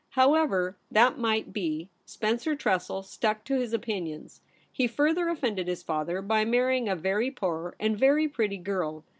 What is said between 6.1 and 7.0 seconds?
by marrying a